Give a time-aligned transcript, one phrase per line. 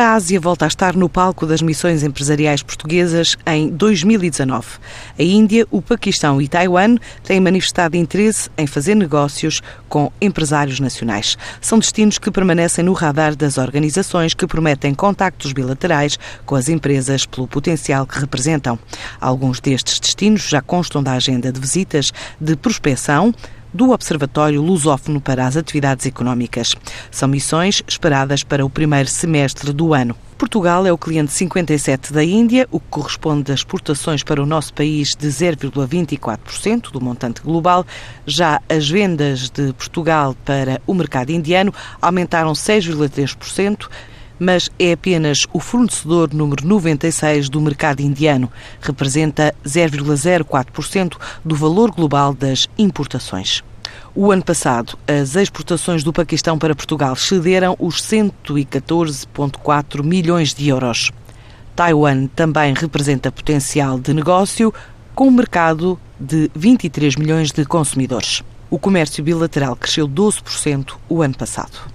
[0.00, 4.66] A Ásia volta a estar no palco das missões empresariais portuguesas em 2019.
[5.18, 9.60] A Índia, o Paquistão e Taiwan têm manifestado interesse em fazer negócios
[9.90, 11.36] com empresários nacionais.
[11.60, 17.26] São destinos que permanecem no radar das organizações que prometem contactos bilaterais com as empresas
[17.26, 18.78] pelo potencial que representam.
[19.20, 22.10] Alguns destes destinos já constam da agenda de visitas
[22.40, 23.34] de prospecção
[23.72, 26.74] do Observatório Lusófono para as Atividades Económicas.
[27.10, 30.16] São missões esperadas para o primeiro semestre do ano.
[30.40, 34.72] Portugal é o cliente 57 da Índia, o que corresponde a exportações para o nosso
[34.72, 37.84] país de 0,24% do montante global.
[38.26, 43.86] Já as vendas de Portugal para o mercado indiano aumentaram 6,3%,
[44.38, 48.50] mas é apenas o fornecedor número 96 do mercado indiano.
[48.80, 53.62] Representa 0,04% do valor global das importações.
[54.14, 61.10] O ano passado, as exportações do Paquistão para Portugal cederam os 114,4 milhões de euros.
[61.74, 64.74] Taiwan também representa potencial de negócio,
[65.14, 68.42] com um mercado de 23 milhões de consumidores.
[68.70, 71.90] O comércio bilateral cresceu 12% o ano passado.